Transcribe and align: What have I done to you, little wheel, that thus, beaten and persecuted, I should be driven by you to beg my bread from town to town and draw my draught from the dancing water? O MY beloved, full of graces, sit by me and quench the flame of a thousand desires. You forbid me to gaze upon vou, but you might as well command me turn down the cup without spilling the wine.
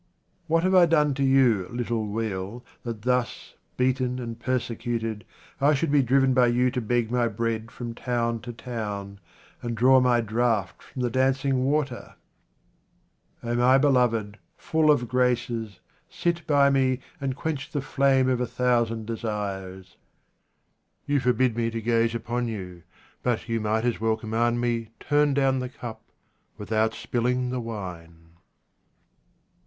What 0.47 0.63
have 0.63 0.73
I 0.73 0.87
done 0.87 1.13
to 1.13 1.23
you, 1.23 1.67
little 1.69 2.07
wheel, 2.07 2.65
that 2.81 3.03
thus, 3.03 3.53
beaten 3.77 4.17
and 4.17 4.39
persecuted, 4.39 5.23
I 5.61 5.75
should 5.75 5.91
be 5.91 6.01
driven 6.01 6.33
by 6.33 6.47
you 6.47 6.71
to 6.71 6.81
beg 6.81 7.11
my 7.11 7.27
bread 7.27 7.69
from 7.69 7.93
town 7.93 8.39
to 8.39 8.51
town 8.51 9.19
and 9.61 9.77
draw 9.77 9.99
my 9.99 10.19
draught 10.19 10.81
from 10.81 11.03
the 11.03 11.11
dancing 11.11 11.65
water? 11.65 12.15
O 13.43 13.53
MY 13.53 13.77
beloved, 13.77 14.39
full 14.57 14.89
of 14.89 15.07
graces, 15.07 15.79
sit 16.09 16.47
by 16.47 16.71
me 16.71 16.99
and 17.19 17.35
quench 17.35 17.71
the 17.71 17.79
flame 17.79 18.27
of 18.27 18.41
a 18.41 18.47
thousand 18.47 19.05
desires. 19.05 19.97
You 21.05 21.19
forbid 21.19 21.55
me 21.55 21.69
to 21.69 21.79
gaze 21.79 22.15
upon 22.15 22.47
vou, 22.47 22.81
but 23.21 23.47
you 23.47 23.61
might 23.61 23.85
as 23.85 24.01
well 24.01 24.17
command 24.17 24.59
me 24.59 24.89
turn 24.99 25.35
down 25.35 25.59
the 25.59 25.69
cup 25.69 26.01
without 26.57 26.95
spilling 26.95 27.51
the 27.51 27.61
wine. 27.61 28.31